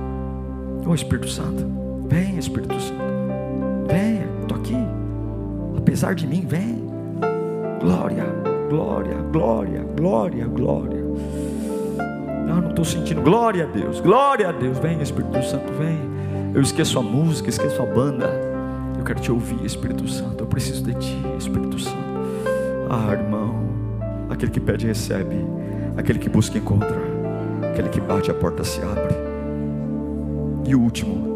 [0.87, 1.67] Oh Espírito Santo,
[2.07, 3.03] Vem, Espírito Santo.
[3.89, 4.77] Venha, estou aqui.
[5.77, 6.85] Apesar de mim, vem.
[7.81, 8.25] Glória,
[8.69, 11.05] glória, glória, glória, glória.
[12.47, 13.23] Não, não estou sentindo.
[13.23, 14.79] Glória a Deus, glória a Deus.
[14.79, 15.99] Vem, Espírito Santo, vem.
[16.55, 18.31] Eu esqueço a música, esqueço a banda.
[18.99, 20.45] Eu quero te ouvir, Espírito Santo.
[20.45, 21.97] Eu preciso de ti, Espírito Santo.
[22.91, 23.65] Ah, irmão.
[24.31, 25.37] Aquele que pede, recebe.
[25.97, 26.97] Aquele que busca, encontra.
[27.71, 29.15] Aquele que bate, a porta se abre.
[30.67, 31.34] E o último,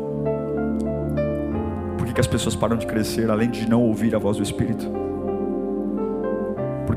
[2.18, 5.08] que as pessoas param de crescer, além de não ouvir a voz do Espírito?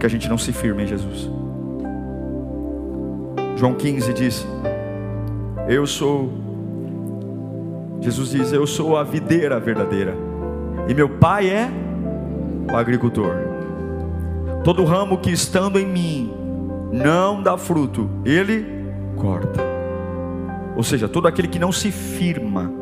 [0.02, 1.30] porque a gente não se firma em Jesus.
[3.56, 4.48] João 15 diz:
[5.68, 6.34] Eu sou,
[8.00, 10.16] Jesus diz: Eu sou a videira verdadeira,
[10.88, 11.70] e meu pai é
[12.72, 13.36] o agricultor.
[14.64, 16.34] Todo ramo que estando em mim
[16.92, 18.66] não dá fruto, ele
[19.18, 19.62] corta.
[20.76, 22.81] Ou seja, todo aquele que não se firma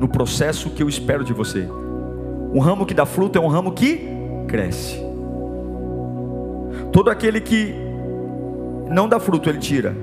[0.00, 1.68] no processo que eu espero de você.
[2.52, 4.08] Um ramo que dá fruto é um ramo que
[4.48, 4.98] cresce.
[6.90, 7.74] Todo aquele que
[8.88, 9.94] não dá fruto, ele tira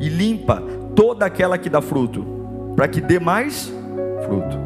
[0.00, 0.62] e limpa
[0.96, 2.24] toda aquela que dá fruto,
[2.74, 3.72] para que dê mais
[4.24, 4.58] fruto.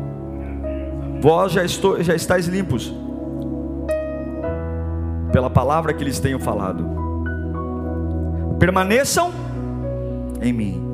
[1.20, 2.94] Vós já, estou, já estáis limpos
[5.32, 6.88] pela palavra que lhes tenho falado.
[8.58, 9.32] Permaneçam
[10.40, 10.86] em mim.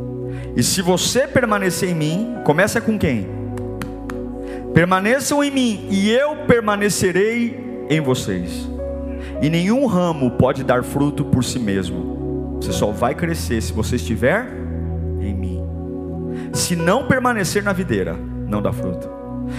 [0.57, 3.36] E se você permanecer em mim, começa com quem?
[4.77, 8.69] Permaneçam em mim e eu permanecerei em vocês.
[9.41, 12.59] E nenhum ramo pode dar fruto por si mesmo.
[12.61, 14.47] Você só vai crescer se você estiver
[15.19, 15.62] em mim.
[16.53, 19.09] Se não permanecer na videira, não dá fruto.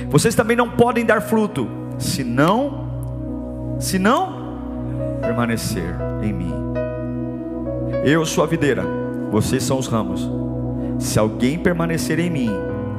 [0.08, 6.54] Vocês também não podem dar fruto se não se não permanecer em mim.
[8.06, 8.84] Eu sou a videira,
[9.32, 10.30] vocês são os ramos.
[11.00, 12.52] Se alguém permanecer em mim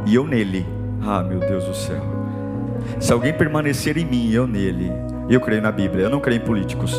[0.04, 2.00] e eu nele, ah, meu Deus do céu.
[3.00, 4.90] Se alguém permanecer em mim eu nele,
[5.28, 6.94] eu creio na Bíblia, eu não creio em políticos.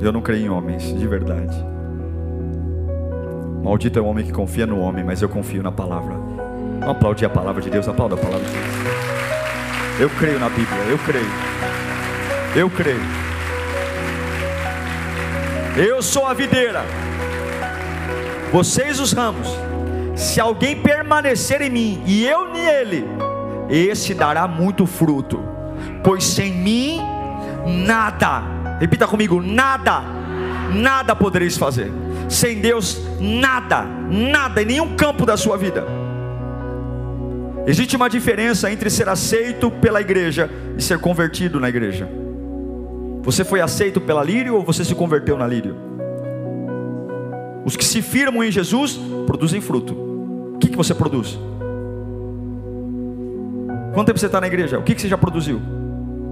[0.00, 1.56] Eu não creio em homens, de verdade.
[3.62, 6.14] Maldito é o homem que confia no homem, mas eu confio na palavra.
[6.80, 10.00] Não aplaudir a palavra de Deus, aplauda a palavra de Deus.
[10.00, 11.50] Eu creio na Bíblia, eu creio.
[12.56, 13.20] Eu creio.
[15.76, 16.82] Eu sou a videira,
[18.50, 19.48] vocês os ramos.
[20.20, 23.06] Se alguém permanecer em mim e eu nele,
[23.70, 25.42] esse dará muito fruto,
[26.04, 27.00] pois sem mim
[27.86, 28.42] nada,
[28.78, 30.02] repita comigo: nada,
[30.74, 31.90] nada podereis fazer.
[32.28, 35.86] Sem Deus, nada, nada, em nenhum campo da sua vida.
[37.66, 42.06] Existe uma diferença entre ser aceito pela igreja e ser convertido na igreja.
[43.22, 45.76] Você foi aceito pela lírio ou você se converteu na lírio?
[47.64, 50.09] Os que se firmam em Jesus produzem fruto.
[50.80, 51.38] Você produz?
[53.92, 54.78] Quanto tempo você está na igreja?
[54.78, 55.60] O que, você já produziu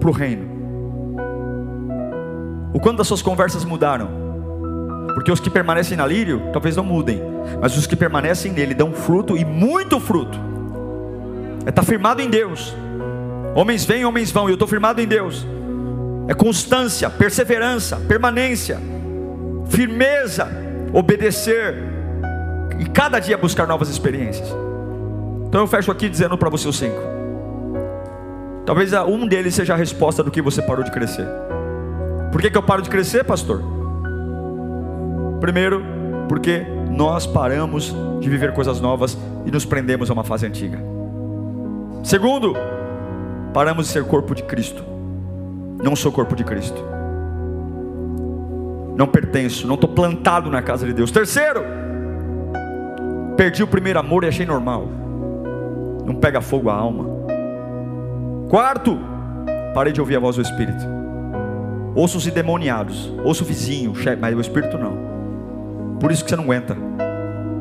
[0.00, 0.48] para o reino?
[2.72, 4.08] O quanto das suas conversas mudaram?
[5.12, 7.20] Porque os que permanecem na lírio talvez não mudem,
[7.60, 10.40] mas os que permanecem nele dão fruto e muito fruto.
[11.66, 12.74] É estar tá firmado em Deus.
[13.54, 15.46] Homens vêm, homens vão, eu estou firmado em Deus.
[16.26, 18.80] É constância, perseverança, permanência,
[19.68, 20.48] firmeza,
[20.94, 21.97] obedecer
[22.78, 24.48] e cada dia buscar novas experiências.
[25.48, 27.00] Então eu fecho aqui dizendo para você os cinco.
[28.66, 31.26] Talvez um deles seja a resposta do que você parou de crescer.
[32.30, 33.62] Por que, que eu paro de crescer, pastor?
[35.40, 35.82] Primeiro,
[36.28, 40.78] porque nós paramos de viver coisas novas e nos prendemos a uma fase antiga.
[42.04, 42.54] Segundo,
[43.54, 44.84] paramos de ser corpo de Cristo.
[45.82, 46.84] Não sou corpo de Cristo.
[48.96, 51.10] Não pertenço, não estou plantado na casa de Deus.
[51.10, 51.77] Terceiro,
[53.38, 54.88] perdi o primeiro amor e achei normal.
[56.04, 57.06] Não pega fogo a alma.
[58.50, 58.98] Quarto,
[59.72, 60.84] parei de ouvir a voz do Espírito.
[61.94, 65.98] Ouço os endemoniados, ouço o vizinho, mas o Espírito não.
[66.00, 66.76] Por isso que você não aguenta.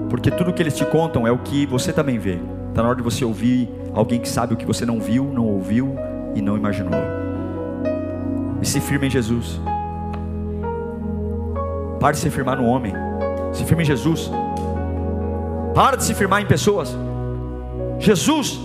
[0.09, 2.39] Porque tudo que eles te contam é o que você também vê.
[2.69, 5.45] Está na hora de você ouvir alguém que sabe o que você não viu, não
[5.45, 5.95] ouviu
[6.33, 6.99] e não imaginou.
[8.59, 9.61] E se firme em Jesus.
[11.99, 12.93] Pare de se firmar no homem.
[13.53, 14.31] Se firme em Jesus.
[15.77, 16.97] Pare de se firmar em pessoas.
[17.99, 18.59] Jesus.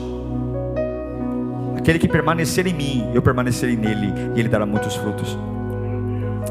[1.76, 5.38] Aquele que permanecer em mim, eu permanecerei nele, e ele dará muitos frutos.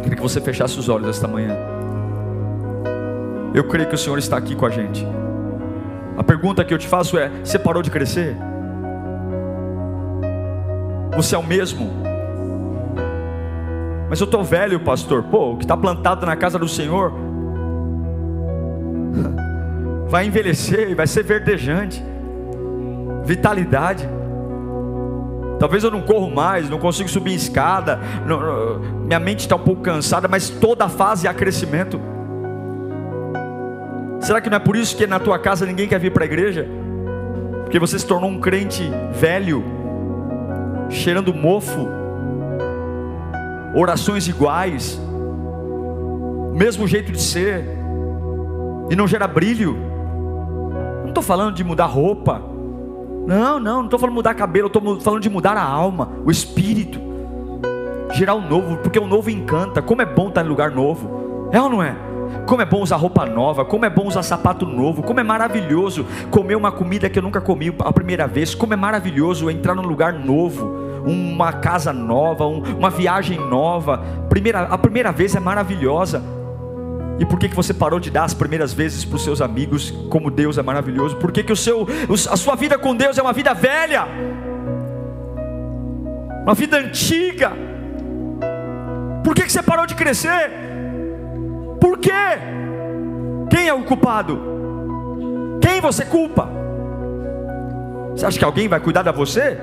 [0.04, 1.58] Queria que você fechasse os olhos esta manhã.
[3.56, 5.04] Eu creio que o Senhor está aqui com a gente.
[6.15, 8.38] A pergunta que eu te faço é: você parou de crescer?
[11.15, 11.91] Você é o mesmo?
[14.08, 15.24] Mas eu estou velho, pastor.
[15.24, 17.31] Pô, o que está plantado na casa do Senhor
[20.12, 22.04] vai envelhecer e vai ser verdejante,
[23.23, 24.06] vitalidade.
[25.58, 29.81] Talvez eu não corro mais, não consigo subir escada, não, minha mente está um pouco
[29.81, 32.02] cansada, mas toda fase há crescimento.
[34.19, 36.27] Será que não é por isso que na tua casa ninguém quer vir para a
[36.27, 36.67] igreja?
[37.63, 38.83] Porque você se tornou um crente
[39.13, 39.63] velho,
[40.90, 41.88] cheirando mofo,
[43.73, 45.00] orações iguais,
[46.54, 47.63] mesmo jeito de ser,
[48.90, 49.90] e não gera brilho.
[51.22, 52.42] Estou falando de mudar roupa,
[53.28, 56.32] não, não, não estou falando de mudar cabelo, estou falando de mudar a alma, o
[56.32, 57.00] espírito.
[58.13, 59.84] gerar o novo, porque o novo encanta.
[59.84, 61.96] Como é bom estar em lugar novo, é ou não é?
[62.48, 66.08] Como é bom usar roupa nova, como é bom usar sapato novo, como é maravilhoso
[66.32, 69.84] comer uma comida que eu nunca comi a primeira vez, como é maravilhoso entrar num
[69.84, 70.74] lugar novo,
[71.06, 74.00] uma casa nova, um, uma viagem nova.
[74.28, 76.40] Primeira, a primeira vez é maravilhosa.
[77.22, 79.92] E por que, que você parou de dar as primeiras vezes para os seus amigos,
[80.10, 81.17] como Deus é maravilhoso?
[81.17, 84.08] Por que, que o seu, a sua vida com Deus é uma vida velha?
[86.42, 87.52] Uma vida antiga?
[89.24, 90.50] Por que, que você parou de crescer?
[91.80, 92.10] Por quê?
[93.52, 94.42] Quem é o culpado?
[95.62, 96.50] Quem você culpa?
[98.15, 99.60] Você acha que alguém vai cuidar de você?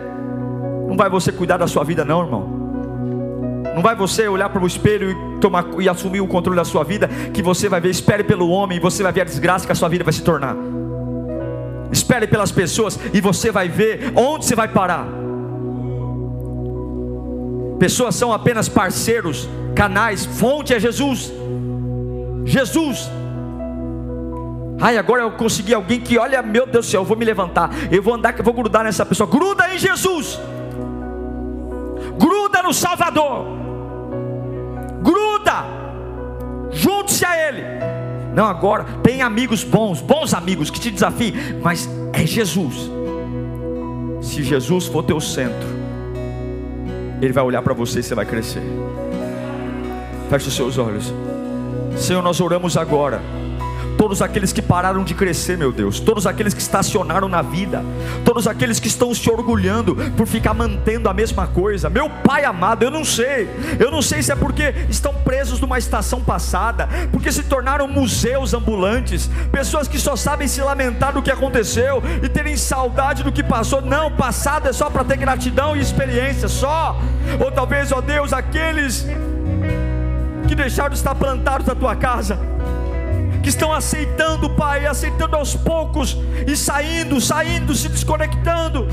[0.87, 2.58] Não vai você cuidar da sua vida, não, irmão.
[3.79, 6.83] Não vai você olhar para o espelho e, tomar, e assumir o controle da sua
[6.83, 9.71] vida, que você vai ver, espere pelo homem e você vai ver a desgraça que
[9.71, 10.57] a sua vida vai se tornar.
[11.93, 15.07] Espere pelas pessoas e você vai ver onde você vai parar.
[17.79, 21.33] Pessoas são apenas parceiros, canais, fonte é Jesus.
[22.45, 23.09] Jesus.
[24.81, 27.71] Ai, agora eu consegui alguém que, olha, meu Deus do céu, eu vou me levantar,
[27.93, 29.31] eu vou andar, eu vou grudar nessa pessoa.
[29.31, 30.37] Gruda em Jesus.
[32.19, 33.58] Gruda no Salvador
[36.73, 37.63] junte-se a Ele.
[38.35, 42.91] Não agora, tem amigos bons, bons amigos que te desafiem, mas é Jesus.
[44.21, 45.69] Se Jesus for teu centro,
[47.21, 48.63] Ele vai olhar para você e você vai crescer.
[50.31, 51.13] Feche os seus olhos.
[51.97, 53.21] Senhor, nós oramos agora
[53.99, 57.85] todos aqueles que pararam de crescer, meu Deus, todos aqueles que estacionaram na vida,
[58.25, 61.91] todos aqueles que estão se orgulhando por ficar mantendo a mesma coisa.
[61.91, 65.79] Meu Pai amado, eu não sei, eu não sei se é porque estão presos numa
[65.79, 71.31] estação passada, porque se tornaram museus ambulantes, pessoas que só sabem se lamentar do que
[71.31, 73.83] aconteceu e terem saudade do que passou.
[73.83, 76.97] Não, passado é só para ter gratidão e experiência, só.
[77.41, 79.05] Ou talvez, ó Deus, aqueles
[80.47, 82.39] que deixaram de estar plantados na tua casa
[83.49, 88.87] que estão aceitando, Pai, aceitando aos poucos e saindo, saindo, se desconectando.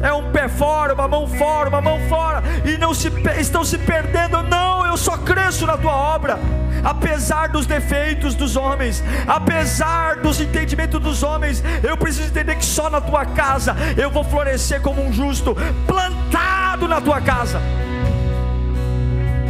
[0.00, 3.08] É um pé fora, uma mão fora, uma mão fora, e não se,
[3.40, 4.40] estão se perdendo.
[4.44, 6.38] Não, eu só cresço na tua obra,
[6.84, 11.60] apesar dos defeitos dos homens, apesar dos entendimentos dos homens.
[11.82, 15.56] Eu preciso entender que só na tua casa eu vou florescer como um justo,
[15.88, 17.60] plantado na tua casa.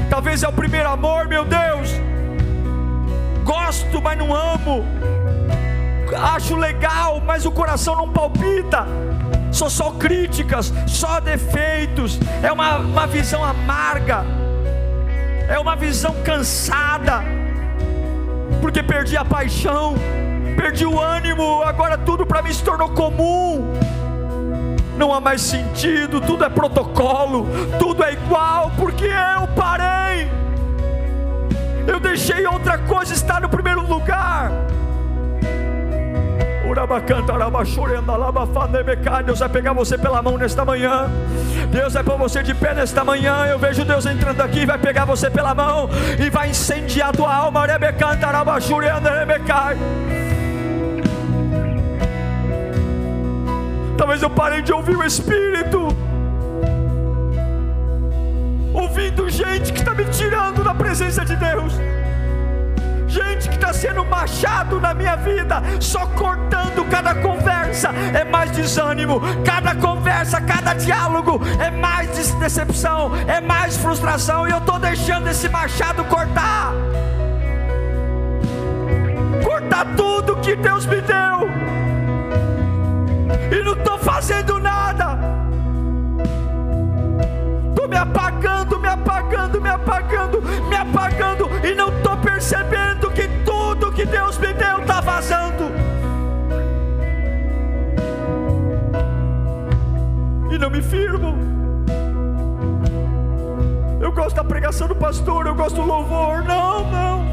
[0.08, 2.07] Talvez é o primeiro amor, meu Deus
[3.48, 4.84] gosto, mas não amo.
[6.34, 8.86] Acho legal, mas o coração não palpita.
[9.50, 12.20] São só críticas, só defeitos.
[12.42, 14.22] É uma, uma visão amarga.
[15.48, 17.24] É uma visão cansada.
[18.60, 19.94] Porque perdi a paixão,
[20.54, 21.62] perdi o ânimo.
[21.62, 23.78] Agora tudo para mim se tornou comum
[24.98, 27.46] não há mais sentido, tudo é protocolo,
[27.78, 30.28] tudo é igual, porque eu parei
[31.88, 34.52] eu deixei outra coisa estar no primeiro lugar.
[39.24, 41.10] Deus vai pegar você pela mão nesta manhã.
[41.70, 43.46] Deus vai pôr você de pé nesta manhã.
[43.46, 45.88] Eu vejo Deus entrando aqui, vai pegar você pela mão
[46.22, 47.66] e vai incendiar tua alma.
[53.96, 55.87] Talvez eu parei de ouvir o Espírito
[58.78, 61.72] ouvindo gente que está me tirando da presença de Deus.
[63.08, 69.20] Gente que está sendo machado na minha vida, só cortando cada conversa é mais desânimo,
[69.44, 75.48] cada conversa, cada diálogo é mais decepção, é mais frustração, e eu estou deixando esse
[75.48, 76.72] machado cortar.
[79.42, 81.48] Cortar tudo que Deus me deu,
[83.50, 85.47] e não estou fazendo nada
[92.48, 95.70] percebendo que tudo que Deus me deu está vazando.
[100.50, 101.36] E não me firmo.
[104.00, 106.42] Eu gosto da pregação do pastor, eu gosto do louvor.
[106.44, 107.28] Não, não.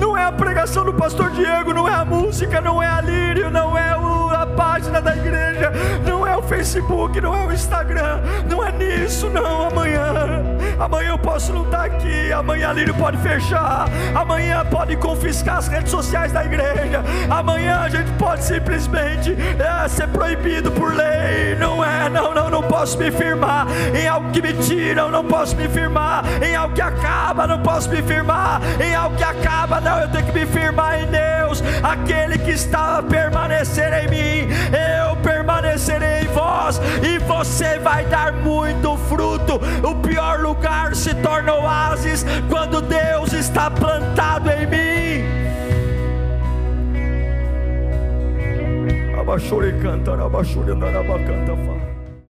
[0.00, 3.52] Não é a pregação do pastor Diego, não é a música, não é a lírio,
[3.52, 5.72] não é a página da igreja,
[6.04, 9.68] não é o Facebook, não é o Instagram, não é nisso, não.
[9.68, 10.42] Amanhã,
[11.02, 15.66] amanhã eu posso não estar aqui, amanhã a lírio pode fechar, amanhã pode confiscar as
[15.66, 21.56] redes sociais da igreja, amanhã a gente pode simplesmente é, ser proibido por lei.
[21.58, 25.56] Não é, não, não, não posso me firmar em algo que me tira, não posso
[25.56, 29.98] me firmar em algo que acaba, não posso me firmar em algo que acaba, não
[29.98, 31.62] eu tenho que me firmar em Deus.
[31.82, 34.52] Aquele que está a permanecer em mim,
[35.08, 36.21] eu permanecerei
[37.02, 43.70] e você vai dar muito fruto o pior lugar se torna oásis quando Deus está
[43.70, 45.42] plantado em mim.
[49.20, 51.91] Abaixore cantar, abaixore andar, abacanta, fala.